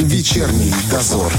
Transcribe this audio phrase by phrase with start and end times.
[0.00, 1.32] Вечерний дозор.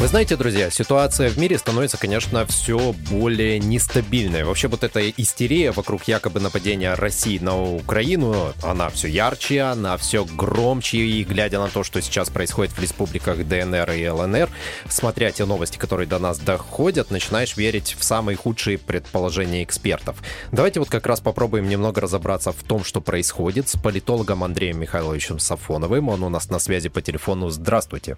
[0.00, 4.44] Вы знаете, друзья, ситуация в мире становится, конечно, все более нестабильной.
[4.44, 10.24] Вообще вот эта истерия вокруг якобы нападения России на Украину, она все ярче, она все
[10.24, 10.96] громче.
[10.96, 14.48] И глядя на то, что сейчас происходит в республиках ДНР и ЛНР,
[14.88, 20.22] смотря те новости, которые до нас доходят, начинаешь верить в самые худшие предположения экспертов.
[20.50, 25.38] Давайте вот как раз попробуем немного разобраться в том, что происходит с политологом Андреем Михайловичем
[25.38, 26.08] Сафоновым.
[26.08, 27.50] Он у нас на связи по телефону.
[27.50, 28.16] Здравствуйте.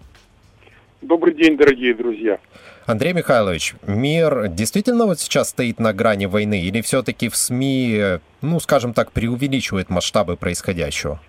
[1.03, 2.39] Добрый день, дорогие друзья.
[2.87, 8.61] Андрей Михайлович, мир действительно вот сейчас стоит на грани войны или все-таки в СМИ, ну,
[8.61, 11.21] скажем так, преувеличивает масштабы происходящего?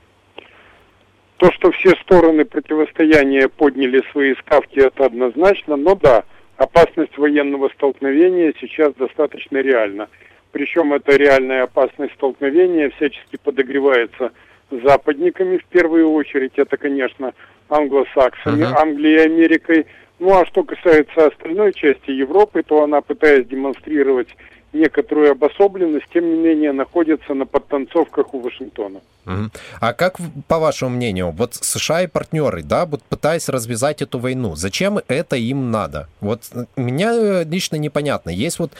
[1.38, 6.24] То, что все стороны противостояния подняли свои ставки, это однозначно, но да,
[6.58, 10.08] опасность военного столкновения сейчас достаточно реальна.
[10.52, 14.34] Причем эта реальная опасность столкновения всячески подогревается
[14.70, 16.54] западниками в первую очередь.
[16.58, 17.34] Это, конечно,
[17.73, 18.82] англосаксами, uh-huh.
[18.82, 19.86] Англией и Америкой.
[20.20, 24.30] Ну а что касается остальной части Европы, то она, пытаясь демонстрировать
[24.71, 29.02] некоторую обособленность, тем не менее находится на подтанцовках у Вашингтона.
[29.26, 29.49] Uh-huh.
[29.80, 34.55] А как, по вашему мнению, вот США и партнеры, да, вот пытаясь развязать эту войну,
[34.55, 36.08] зачем это им надо?
[36.21, 36.41] Вот
[36.76, 38.32] меня лично непонятно.
[38.32, 38.71] Есть вот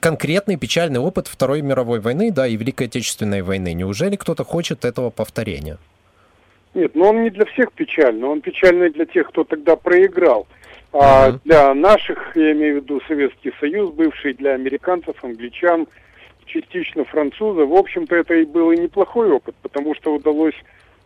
[0.00, 3.72] конкретный печальный опыт Второй мировой войны, да, и Великой Отечественной войны.
[3.74, 5.78] Неужели кто-то хочет этого повторения?
[6.74, 10.46] Нет, но он не для всех печальный, он печальный для тех, кто тогда проиграл.
[10.92, 11.40] А uh-huh.
[11.44, 15.86] для наших, я имею в виду Советский Союз, бывший для американцев, англичан,
[16.46, 20.54] частично французов, в общем-то, это и был и неплохой опыт, потому что удалось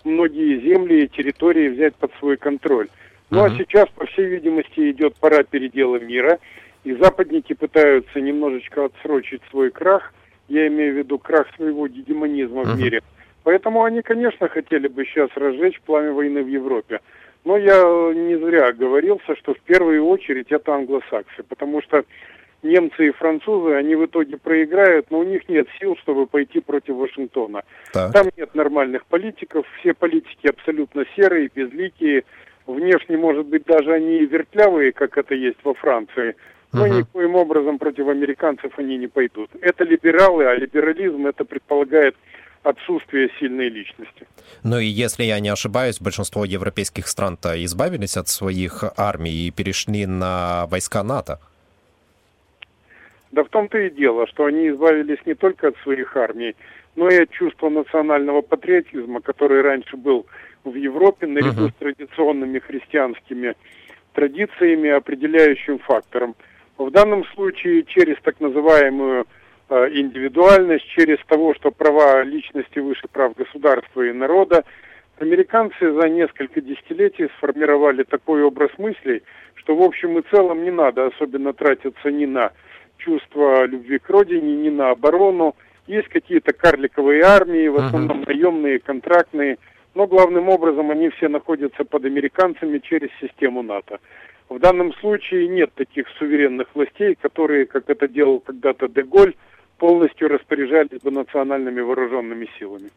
[0.05, 2.89] многие земли и территории взять под свой контроль.
[3.31, 3.55] Ну uh-huh.
[3.55, 6.39] а сейчас, по всей видимости, идет пора передела мира,
[6.85, 10.13] и западники пытаются немножечко отсрочить свой крах,
[10.49, 12.75] я имею в виду крах своего гегемонизма uh-huh.
[12.75, 13.03] в мире,
[13.45, 17.01] Поэтому они, конечно, хотели бы сейчас разжечь пламя войны в Европе.
[17.45, 17.83] Но я
[18.15, 22.05] не зря говорился, что в первую очередь это англосаксы, потому что
[22.63, 26.95] немцы и французы, они в итоге проиграют, но у них нет сил, чтобы пойти против
[26.95, 27.63] Вашингтона.
[27.93, 28.13] Так.
[28.13, 32.23] Там нет нормальных политиков, все политики абсолютно серые, безликие,
[32.67, 36.37] внешне, может быть, даже они и вертлявые, как это есть во Франции,
[36.73, 36.99] но uh-huh.
[37.01, 39.51] никоим образом против американцев они не пойдут.
[39.61, 42.15] Это либералы, а либерализм это предполагает
[42.63, 44.27] отсутствие сильной личности.
[44.63, 50.07] Ну и если я не ошибаюсь, большинство европейских стран-то избавились от своих армий и перешли
[50.07, 51.39] на войска НАТО.
[53.33, 56.55] Да в том-то и дело, что они избавились не только от своих армий,
[56.97, 60.27] но и от чувства национального патриотизма, который раньше был
[60.65, 61.71] в Европе наряду uh-huh.
[61.71, 63.55] с традиционными христианскими
[64.13, 66.37] традициями определяющим фактором.
[66.79, 69.27] В данном случае через так называемую
[69.93, 74.65] индивидуальность, через того, что права личности выше прав государства и народа.
[75.19, 79.23] Американцы за несколько десятилетий сформировали такой образ мыслей,
[79.55, 82.51] что в общем и целом не надо особенно тратиться ни на
[82.99, 85.55] чувство любви к родине, ни на оборону.
[85.87, 89.59] Есть какие-то карликовые армии, в основном наемные, контрактные,
[89.95, 93.99] но главным образом они все находятся под американцами через систему НАТО.
[94.49, 99.35] В данном случае нет таких суверенных властей, которые, как это делал когда-то Деголь,
[99.83, 102.91] полностью распоряжались бы национальными вооруженными силами.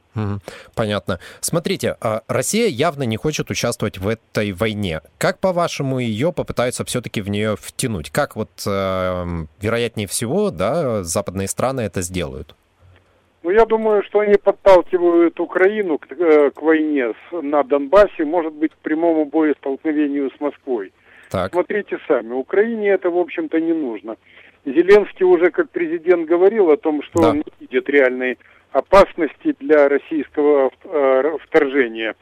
[0.75, 1.19] Понятно.
[1.39, 5.01] Смотрите, а Россия явно не хочет участвовать в этой войне.
[5.17, 8.11] Как, по-вашему, ее попытаются все-таки в нее втянуть?
[8.11, 9.25] Как вот, э,
[9.59, 12.55] вероятнее всего, да, западные страны это сделают?
[13.41, 18.53] Ну, я думаю, что они подталкивают Украину к, э, к войне с, на Донбассе, может
[18.53, 20.93] быть, к прямому боестолкновению с Москвой.
[21.31, 21.51] Так.
[21.51, 24.17] Смотрите сами, Украине это, в общем-то, не нужно.
[24.65, 27.29] Зеленский уже как президент говорил о том, что да.
[27.29, 28.37] он не видит реальной
[28.71, 32.15] опасности для российского э, вторжения.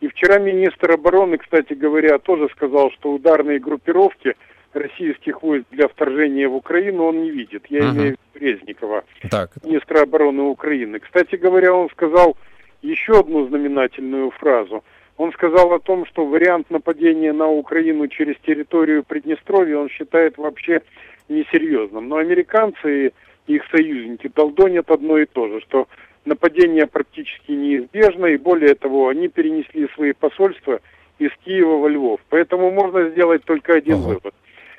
[0.00, 4.34] И вчера министр обороны, кстати говоря, тоже сказал, что ударные группировки
[4.74, 7.64] российских войск для вторжения в Украину он не видит.
[7.70, 7.90] Я uh-huh.
[7.92, 9.50] имею в виду Резникова, так.
[9.64, 11.00] министра обороны Украины.
[11.00, 12.36] Кстати говоря, он сказал
[12.82, 14.84] еще одну знаменательную фразу.
[15.16, 20.82] Он сказал о том, что вариант нападения на Украину через территорию Приднестровья он считает вообще
[21.28, 22.08] несерьезным.
[22.08, 25.88] Но американцы и их союзники долдонят одно и то же, что
[26.24, 30.80] нападение практически неизбежно, и более того, они перенесли свои посольства
[31.18, 32.20] из Киева во Львов.
[32.28, 34.08] Поэтому можно сделать только один ага.
[34.08, 34.34] вывод.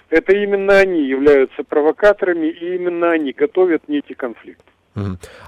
[0.10, 4.64] Это именно они являются провокаторами, и именно они готовят некий конфликт.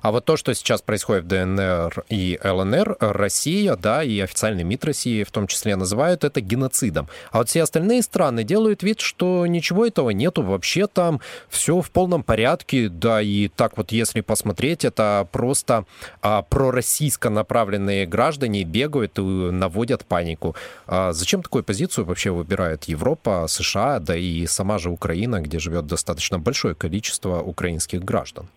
[0.02, 4.86] А вот то, что сейчас происходит в ДНР и ЛНР, Россия, да, и официальный МИД
[4.86, 7.08] России в том числе называют это геноцидом.
[7.32, 11.20] А вот все остальные страны делают вид, что ничего этого нету, вообще там
[11.50, 15.86] все в полном порядке, да, и так вот, если посмотреть, это просто
[16.22, 20.56] а, пророссийско направленные граждане бегают и наводят панику.
[20.88, 25.88] А зачем такую позицию вообще выбирает Европа, США, да и сама же Украина, где живет
[25.88, 28.48] достаточно большое количество украинских граждан?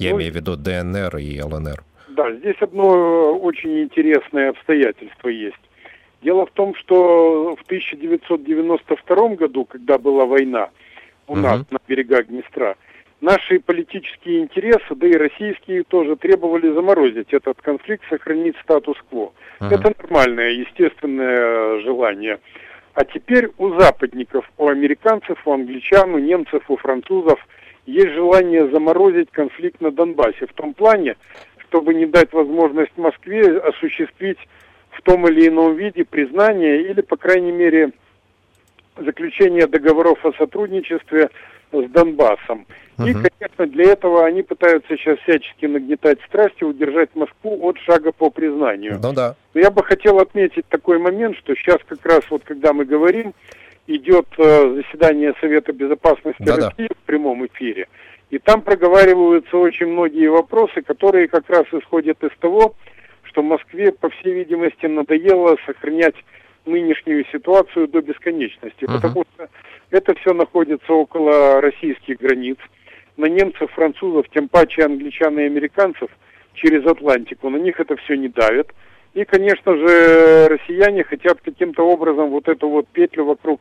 [0.00, 1.84] Я ну, имею в виду ДНР и ЛНР.
[2.08, 5.60] Да, здесь одно очень интересное обстоятельство есть.
[6.22, 10.70] Дело в том, что в 1992 году, когда была война
[11.28, 11.42] у угу.
[11.42, 12.76] нас на берегах Днестра,
[13.20, 19.32] наши политические интересы, да и российские тоже требовали заморозить этот конфликт, сохранить статус-кво.
[19.60, 19.66] Угу.
[19.70, 22.38] Это нормальное, естественное желание.
[22.94, 27.38] А теперь у западников, у американцев, у англичан, у немцев, у французов–
[27.86, 31.16] есть желание заморозить конфликт на Донбассе в том плане,
[31.68, 34.38] чтобы не дать возможность Москве осуществить
[34.90, 37.92] в том или ином виде признание или, по крайней мере,
[38.96, 41.30] заключение договоров о сотрудничестве
[41.72, 42.66] с Донбассом.
[42.98, 43.08] Uh-huh.
[43.08, 48.30] И, конечно, для этого они пытаются сейчас всячески нагнетать страсти, удержать Москву от шага по
[48.30, 48.98] признанию.
[49.02, 49.36] Ну да.
[49.54, 53.32] Но я бы хотел отметить такой момент, что сейчас как раз вот когда мы говорим,
[53.96, 57.88] идет э, заседание Совета Безопасности да, России в прямом эфире,
[58.30, 62.74] и там проговариваются очень многие вопросы, которые как раз исходят из того,
[63.24, 66.14] что Москве, по всей видимости, надоело сохранять
[66.66, 68.94] нынешнюю ситуацию до бесконечности, uh-huh.
[68.94, 69.48] потому что
[69.90, 72.58] это все находится около российских границ.
[73.16, 76.10] На немцев, французов, тем паче англичан и американцев
[76.54, 78.72] через Атлантику, на них это все не давит.
[79.14, 83.60] И, конечно же, россияне хотят каким-то образом вот эту вот петлю вокруг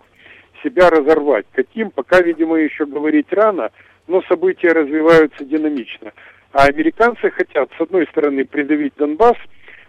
[0.64, 1.46] себя разорвать.
[1.52, 3.72] Каким, пока, видимо, еще говорить рано,
[4.08, 6.12] но события развиваются динамично.
[6.52, 9.38] А американцы хотят, с одной стороны, придавить Донбасс,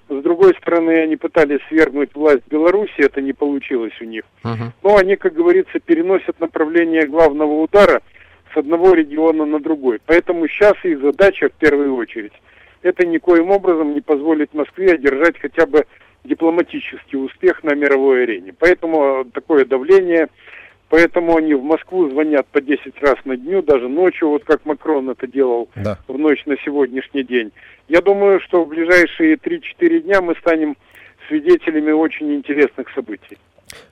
[0.08, 4.24] с другой стороны, они пытались свергнуть власть Беларуси, это не получилось у них.
[4.42, 4.72] Uh-huh.
[4.82, 8.02] Но они, как говорится, переносят направление главного удара
[8.52, 10.00] с одного региона на другой.
[10.04, 12.32] Поэтому сейчас их задача в первую очередь
[12.82, 15.84] это никоим образом не позволит Москве одержать хотя бы
[16.24, 18.54] дипломатический успех на мировой арене.
[18.58, 20.28] Поэтому такое давление,
[20.90, 25.08] поэтому они в Москву звонят по 10 раз на дню, даже ночью, вот как Макрон
[25.08, 25.98] это делал да.
[26.06, 27.52] в ночь на сегодняшний день.
[27.88, 30.76] Я думаю, что в ближайшие 3-4 дня мы станем
[31.28, 33.38] свидетелями очень интересных событий.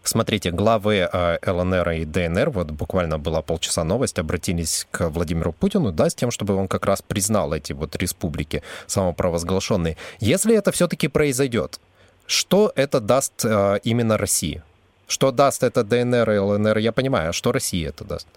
[0.02, 5.92] Смотрите, главы э, ЛНР и ДНР, вот буквально была полчаса новость, обратились к Владимиру Путину,
[5.92, 9.96] да, с тем, чтобы он как раз признал эти вот республики самопровозглашенные.
[10.18, 11.78] Если это все-таки произойдет,
[12.26, 14.62] что это даст э, именно России?
[15.08, 18.28] Что даст это ДНР и ЛНР, я понимаю, а что России это даст?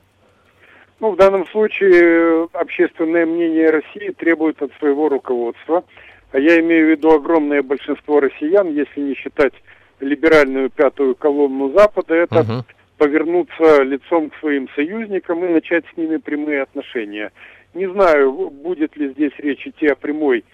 [1.02, 5.84] Ну, в данном случае общественное мнение России требует от своего руководства,
[6.32, 9.54] а я имею в виду огромное большинство россиян, если не считать
[10.00, 12.64] либеральную пятую колонну Запада, это uh-huh.
[12.98, 17.32] повернуться лицом к своим союзникам и начать с ними прямые отношения.
[17.74, 20.46] Не знаю, будет ли здесь речь идти о прямой,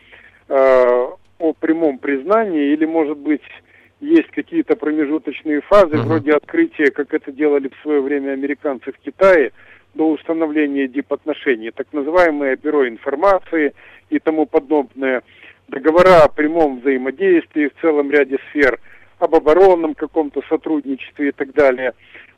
[0.49, 1.07] э,
[1.39, 3.43] о прямом признании, или, может быть,
[3.99, 6.03] есть какие-то промежуточные фазы, uh-huh.
[6.03, 9.51] вроде открытия, как это делали в свое время американцы в Китае,
[9.93, 13.73] до установления дипотношений, так называемое бюро информации
[14.09, 15.23] и тому подобное,
[15.67, 18.79] договора о прямом взаимодействии в целом ряде сфер–
[19.19, 21.93] об оборонном каком-то сотрудничестве и так далее.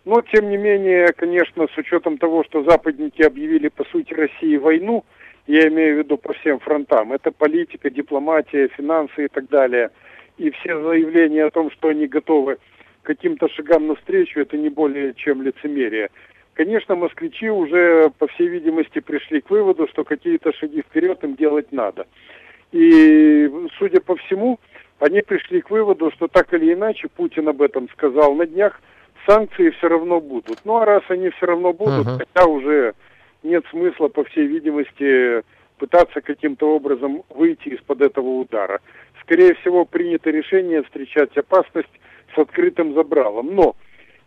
[0.06, 5.04] Но, тем не менее, конечно, с учетом того, что западники объявили, по сути, России войну,
[5.46, 9.90] я имею в виду по всем фронтам, это политика, дипломатия, финансы и так далее,
[10.40, 15.14] и все заявления о том, что они готовы к каким-то шагам навстречу, это не более
[15.14, 16.10] чем лицемерие.
[16.54, 21.72] Конечно, москвичи уже, по всей видимости, пришли к выводу, что какие-то шаги вперед им делать
[21.72, 22.08] надо.
[22.72, 24.60] И, судя по всему,
[25.00, 28.82] они пришли к выводу, что так или иначе, Путин об этом сказал на днях,
[29.26, 30.60] санкции все равно будут.
[30.66, 32.18] Ну а раз они все равно будут, uh-huh.
[32.34, 32.94] хотя уже
[33.44, 35.44] нет смысла, по всей видимости,
[35.80, 38.82] пытаться каким-то образом выйти из-под этого удара.
[39.22, 41.90] Скорее всего, принято решение встречать опасность
[42.36, 43.56] с открытым забралом.
[43.56, 43.76] Но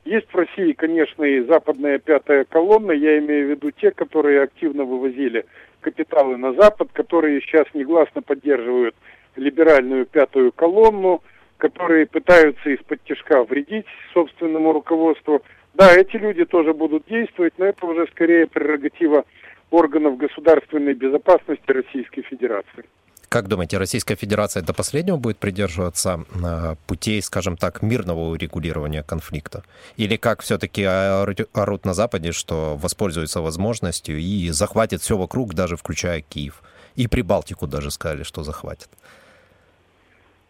[0.04, 4.84] есть в России, конечно, и западная пятая колонна, я имею в виду те, которые активно
[4.84, 5.44] вывозили
[5.80, 8.96] капиталы на Запад, которые сейчас негласно поддерживают
[9.36, 11.22] либеральную пятую колонну,
[11.58, 15.42] которые пытаются из-под тяжка вредить собственному руководству.
[15.74, 19.24] Да, эти люди тоже будут действовать, но это уже скорее прерогатива
[19.72, 22.84] органов государственной безопасности Российской Федерации.
[23.28, 29.62] Как думаете, Российская Федерация до последнего будет придерживаться э, путей, скажем так, мирного урегулирования конфликта?
[29.96, 36.20] Или как все-таки орут на Западе, что воспользуются возможностью и захватит все вокруг, даже включая
[36.20, 36.62] Киев?
[36.94, 38.90] И Прибалтику даже сказали, что захватят.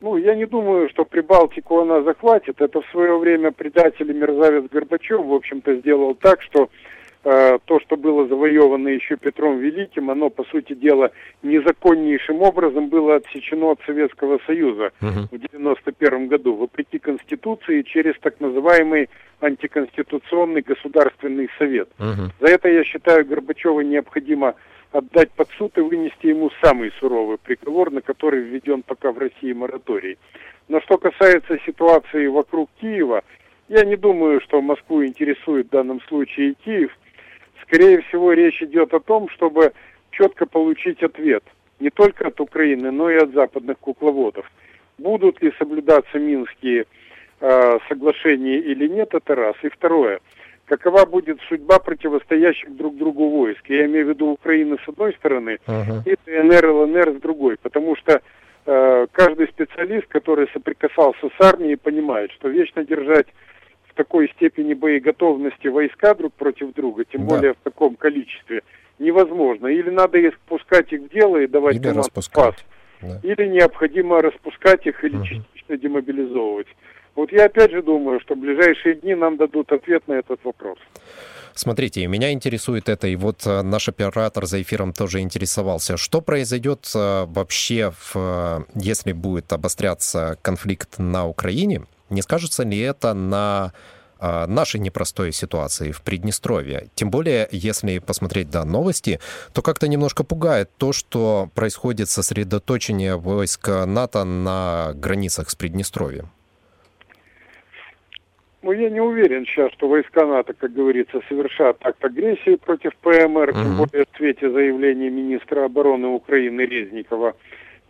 [0.01, 2.61] Ну, я не думаю, что Прибалтику она захватит.
[2.61, 6.69] Это в свое время предатель и мерзавец Горбачев, в общем-то, сделал так, что
[7.23, 11.13] то, что было завоевано еще Петром Великим, оно, по сути дела,
[11.43, 15.29] незаконнейшим образом было отсечено от Советского Союза uh-huh.
[15.31, 19.09] в 91 году, вопреки Конституции, через так называемый
[19.41, 21.89] антиконституционный Государственный Совет.
[21.99, 22.31] Uh-huh.
[22.41, 24.57] За это, я считаю, Горбачева необходимо
[24.91, 29.53] отдать под суд и вынести ему самый суровый приговор, на который введен пока в России
[29.53, 30.19] мораторий.
[30.69, 33.23] Но что касается ситуации вокруг Киева,
[33.69, 36.91] я не думаю, что Москву интересует в данном случае Киев.
[37.73, 39.73] Скорее всего, речь идет о том, чтобы
[40.11, 41.43] четко получить ответ
[41.81, 44.45] не только от Украины, но и от западных кукловодов.
[44.99, 46.85] Будут ли соблюдаться минские
[47.41, 49.57] э, соглашения или нет, это раз.
[49.63, 50.21] И второе–
[50.67, 53.63] какова будет судьба противостоящих друг другу войск.
[53.69, 56.03] Я имею в виду Украины с одной стороны uh-huh.
[56.05, 58.21] и ДНР, ЛНР с другой, потому что
[58.67, 63.27] э, каждый специалист, который соприкасался с армией, понимает, что вечно держать
[63.93, 67.35] в такой степени боеготовности войска друг против друга, тем да.
[67.35, 68.63] более в таком количестве,
[68.99, 69.67] невозможно.
[69.67, 72.65] Или надо пускать их в дело и давать или распускать.
[73.01, 73.21] Да.
[73.23, 75.27] или необходимо распускать их или uh-huh.
[75.27, 76.69] частично демобилизовывать.
[77.17, 80.79] Вот я опять же думаю, что в ближайшие дни нам дадут ответ на этот вопрос.
[81.55, 85.97] Смотрите, меня интересует это, и вот э, наш оператор за эфиром тоже интересовался.
[85.99, 91.83] Что произойдет э, вообще, в, э, если будет обостряться конфликт на Украине?
[92.13, 93.73] Не скажется ли это на
[94.23, 96.87] нашей непростой ситуации в Приднестровье.
[96.95, 99.19] Тем более, если посмотреть да, новости,
[99.53, 106.29] то как-то немножко пугает то, что происходит сосредоточение войск НАТО на границах с Приднестровьем.
[108.63, 113.51] Ну, я не уверен сейчас, что войска НАТО, как говорится, совершат акт агрессии против ПМР,
[113.51, 113.53] uh-huh.
[113.55, 117.35] тем более в свете заявления министра обороны Украины Резникова.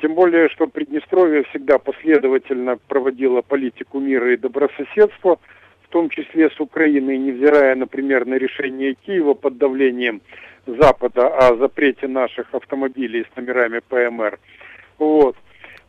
[0.02, 5.38] Тем более, что Приднестровье всегда последовательно проводило политику мира и добрососедства,
[5.82, 10.20] в том числе с Украиной, невзирая, например, на решение Киева под давлением
[10.66, 14.40] Запада о запрете наших автомобилей с номерами ПМР.
[14.98, 15.36] Вот.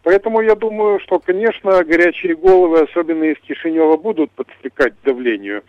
[0.03, 5.63] Поэтому я думаю, что, конечно, горячие головы, особенно из Кишинева, будут подстрекать давлению.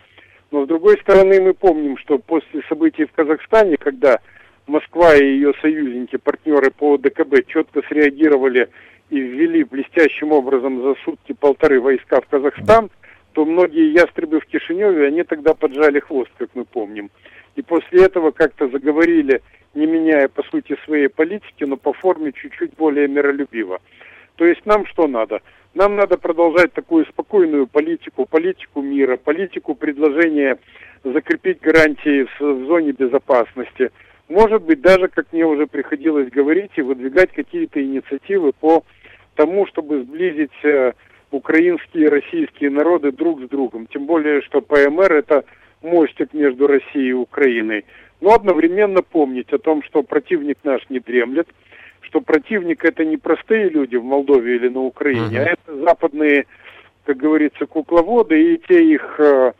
[0.51, 4.19] Но, с другой стороны, мы помним, что после событий в Казахстане, когда
[4.67, 8.69] Москва и ее союзники, партнеры по ДКБ четко среагировали
[9.09, 12.89] и ввели блестящим образом за сутки-полторы войска в Казахстан,
[13.33, 17.11] то многие ястребы в Кишиневе, они тогда поджали хвост, как мы помним.
[17.55, 19.41] И после этого как-то заговорили,
[19.75, 23.79] не меняя по сути своей политики, но по форме чуть-чуть более миролюбиво.
[24.35, 25.41] То есть нам что надо?
[25.73, 30.57] Нам надо продолжать такую спокойную политику, политику мира, политику предложения
[31.03, 33.91] закрепить гарантии в зоне безопасности.
[34.27, 38.83] Может быть, даже, как мне уже приходилось говорить, и выдвигать какие-то инициативы по
[39.35, 40.93] тому, чтобы сблизить э,
[41.31, 43.87] украинские и российские народы друг с другом.
[43.87, 45.45] Тем более, что ПМР это
[45.81, 47.85] мостик между Россией и Украиной.
[48.21, 51.47] Но одновременно помнить о том, что противник наш не дремлет–
[52.05, 55.43] что противник это не простые люди в Молдове или на Украине, uh-huh.
[55.43, 56.45] а это западные,
[57.05, 59.53] как говорится, кукловоды и те их э,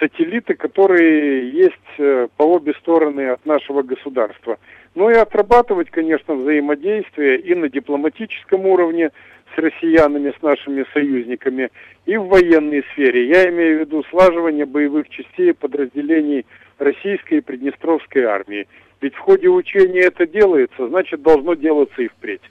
[0.00, 4.58] сателлиты, которые есть э, по обе стороны от нашего государства.
[4.94, 9.10] Ну и отрабатывать, конечно, взаимодействие и на дипломатическом уровне
[9.54, 11.70] с россиянами, с нашими союзниками,
[12.04, 13.28] и в военной сфере.
[13.28, 16.46] Я имею в виду слаживание боевых частей подразделений
[16.78, 18.66] российской и приднестровской армии.
[19.00, 22.42] Ведь в ходе учения это делается, значит, должно делаться и впредь.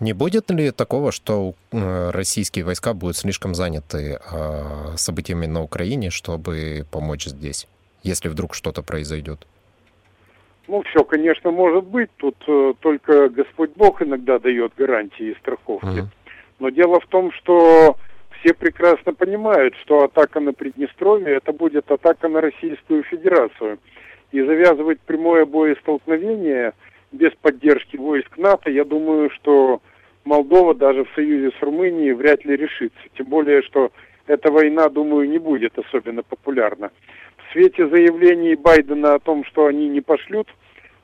[0.00, 6.10] Не будет ли такого, что э, российские войска будут слишком заняты э, событиями на Украине,
[6.10, 7.66] чтобы помочь здесь,
[8.04, 9.46] если вдруг что-то произойдет?
[10.68, 12.10] Ну, все, конечно, может быть.
[12.16, 15.86] Тут э, только Господь Бог иногда дает гарантии и страховки.
[15.86, 16.06] Uh-huh.
[16.60, 17.96] Но дело в том, что
[18.40, 23.78] все прекрасно понимают, что атака на Приднестровье это будет атака на Российскую Федерацию
[24.30, 26.74] и завязывать прямое боестолкновение
[27.10, 29.80] без поддержки войск НАТО, я думаю, что
[30.28, 33.00] Молдова даже в союзе с Румынией вряд ли решится.
[33.16, 33.90] Тем более, что
[34.26, 36.90] эта война, думаю, не будет особенно популярна.
[37.38, 40.46] В свете заявлений Байдена о том, что они не пошлют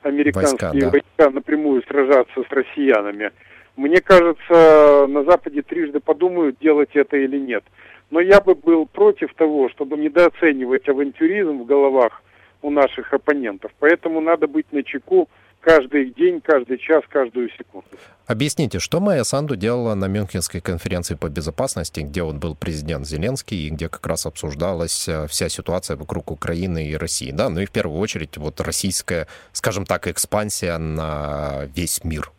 [0.03, 0.89] американские войска, да.
[0.91, 3.31] войска напрямую сражаться с россиянами,
[3.75, 7.63] мне кажется, на Западе трижды подумают, делать это или нет.
[8.11, 12.21] Но я бы был против того, чтобы недооценивать авантюризм в головах
[12.65, 13.71] у наших оппонентов.
[13.79, 15.29] Поэтому надо быть на чеку
[15.61, 17.87] каждый день, каждый час, каждую секунду.
[18.27, 23.67] Объясните, что Майя Санду делала на Мюнхенской конференции по безопасности, где он был президент Зеленский,
[23.67, 27.65] и где как раз обсуждалась э, вся ситуация вокруг Украины и России, да, ну и
[27.65, 32.31] в первую очередь вот российская, скажем так, экспансия на весь мир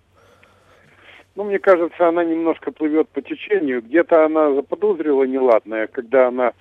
[1.36, 3.82] ну, мне кажется, она немножко плывет по течению.
[3.82, 6.52] Где-то она заподозрила неладное, когда она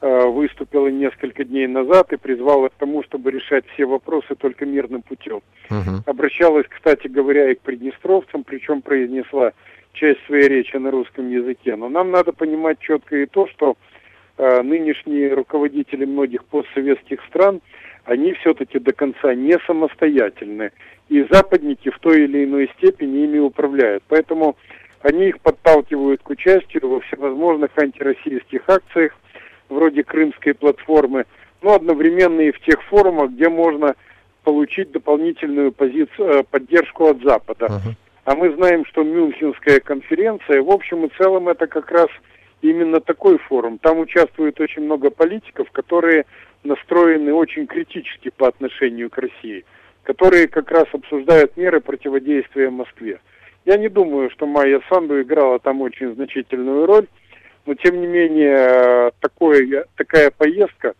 [0.00, 5.40] выступила несколько дней назад и призвала к тому, чтобы решать все вопросы только мирным путем.
[5.70, 6.02] Uh-huh.
[6.04, 9.52] Обращалась, кстати говоря, и к приднестровцам, причем произнесла
[9.96, 11.74] часть своей речи на русском языке.
[11.76, 13.76] Но нам надо понимать четко и то, что
[14.38, 17.60] э, нынешние руководители многих постсоветских стран,
[18.04, 20.70] они все-таки до конца не самостоятельны.
[21.08, 24.04] И западники в той или иной степени ими управляют.
[24.08, 24.56] Поэтому
[25.00, 29.12] они их подталкивают к участию во всевозможных антироссийских акциях,
[29.68, 31.24] вроде Крымской платформы,
[31.62, 33.94] но одновременно и в тех форумах, где можно
[34.44, 37.66] получить дополнительную позицию, э, поддержку от Запада.
[37.66, 37.94] Uh-huh.
[38.24, 42.08] А мы знаем, что Мюнхенская конференция, в общем и целом, это как раз
[42.62, 43.78] именно такой форум.
[43.78, 46.26] Там участвует очень много политиков, которые
[46.64, 49.64] настроены очень критически по отношению к России,
[50.02, 53.20] которые как раз обсуждают меры противодействия Москве.
[53.64, 57.06] Я не думаю, что Майя Санду играла там очень значительную роль,
[57.66, 60.94] но тем не менее такое, такая поездка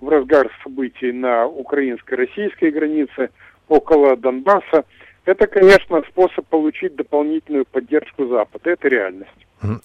[0.00, 3.30] в разгар событий на украинско-российской границе
[3.68, 4.84] около Донбасса–
[5.24, 8.70] это, конечно, способ получить дополнительную поддержку Запада.
[8.70, 9.30] Это реальность.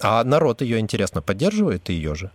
[0.02, 2.32] А народ ее, интересно, поддерживает ее же,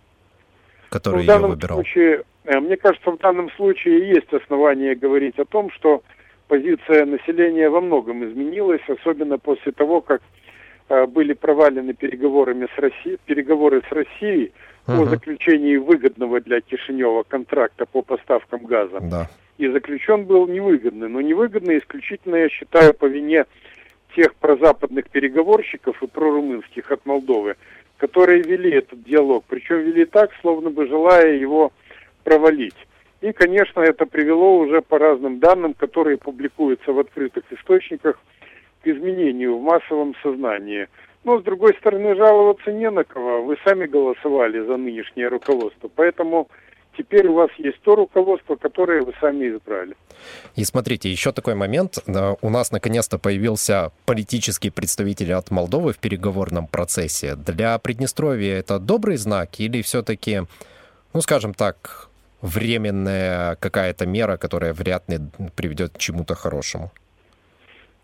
[0.89, 1.77] который ну, ее выбирал?
[1.77, 6.01] Случае, э, мне кажется, в данном случае есть основания говорить о том, что
[6.47, 10.21] позиция населения во многом изменилась, особенно после того, как
[10.89, 14.51] были провалены переговорами с Россией, переговоры с Россией
[14.87, 15.01] uh-huh.
[15.01, 18.99] о заключении выгодного для Кишинева контракта по поставкам газа.
[19.01, 21.09] Да и заключен был невыгодный.
[21.09, 23.45] Но невыгодный исключительно, я считаю, по вине
[24.15, 27.55] тех прозападных переговорщиков и прорумынских от Молдовы,
[27.97, 31.71] которые вели этот диалог, причем вели так, словно бы желая его
[32.23, 32.75] провалить.
[33.21, 38.19] И, конечно, это привело уже по разным данным, которые публикуются в открытых источниках,
[38.83, 40.87] к изменению в массовом сознании.
[41.23, 43.43] Но, с другой стороны, жаловаться не на кого.
[43.43, 45.89] Вы сами голосовали за нынешнее руководство.
[45.95, 46.49] Поэтому
[46.97, 49.95] Теперь у вас есть то руководство, которое вы сами избрали.
[50.55, 51.97] И смотрите, еще такой момент.
[52.41, 57.35] У нас наконец-то появился политический представитель от Молдовы в переговорном процессе.
[57.35, 60.43] Для Приднестровья это добрый знак или все-таки,
[61.13, 62.09] ну, скажем так,
[62.41, 65.19] временная какая-то мера, которая вряд ли
[65.55, 66.91] приведет к чему-то хорошему?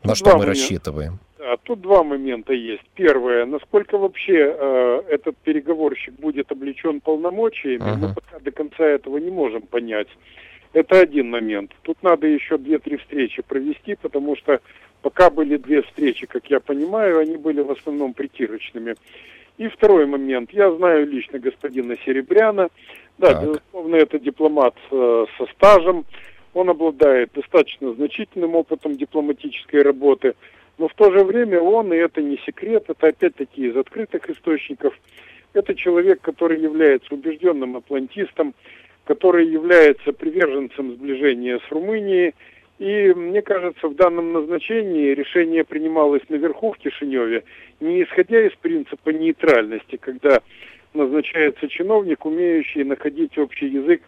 [0.04, 1.20] На что мы рассчитываем?
[1.40, 2.84] А тут два момента есть.
[2.96, 7.98] Первое, насколько вообще э, этот переговорщик будет облечен полномочиями, uh-huh.
[7.98, 10.08] мы пока до конца этого не можем понять.
[10.74, 11.72] Это один момент.
[11.82, 14.60] Тут надо еще две-три встречи провести, потому что
[15.02, 18.96] пока были две встречи, как я понимаю, они были в основном притирочными.
[19.58, 20.52] И второй момент.
[20.52, 22.70] Я знаю лично господина Серебряна.
[23.18, 23.44] Да, так.
[23.44, 26.06] безусловно, это дипломат э, со стажем.
[26.54, 30.36] Он обладает достаточно значительным опытом дипломатической работы.
[30.78, 34.98] Но в то же время он, и это не секрет, это опять-таки из открытых источников,
[35.54, 38.54] это человек, который является убежденным атлантистом,
[39.06, 42.34] который является приверженцем сближения с Румынией.
[42.78, 47.44] И мне кажется, в данном назначении решение принималось наверху в Кишиневе,
[47.82, 50.42] не исходя из принципа нейтральности, когда
[50.94, 54.02] назначается чиновник, умеющий находить общий язык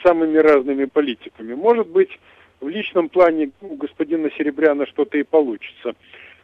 [0.00, 1.54] с самыми разными политиками.
[1.54, 2.10] Может быть,
[2.60, 5.94] в личном плане у господина Серебряна что-то и получится.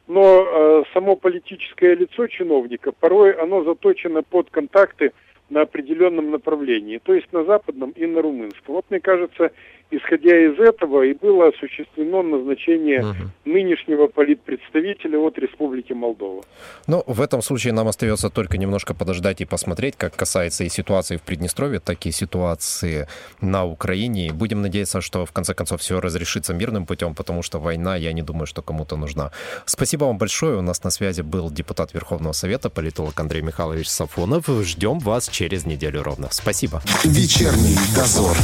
[0.06, 5.12] Но э, само политическое лицо чиновника порой оно заточено под контакты
[5.50, 8.74] на определенном направлении, то есть на западном и на румынском.
[8.74, 9.52] Вот мне кажется,
[9.90, 13.30] исходя из этого и было осуществлено назначение угу.
[13.44, 16.42] нынешнего политпредставителя от Республики Молдова.
[16.86, 21.16] Ну, в этом случае нам остается только немножко подождать и посмотреть, как касается и ситуации
[21.16, 23.06] в Приднестровье, так и ситуации
[23.40, 24.26] на Украине.
[24.26, 28.12] И будем надеяться, что в конце концов все разрешится мирным путем, потому что война, я
[28.12, 29.30] не думаю, что кому-то нужна.
[29.66, 30.58] Спасибо вам большое.
[30.58, 34.46] У нас на связи был депутат Верховного Совета, политолог Андрей Михайлович Сафонов.
[34.48, 36.28] Ждем вас через неделю ровно.
[36.30, 36.82] Спасибо.
[37.04, 38.36] Вечерний дозор.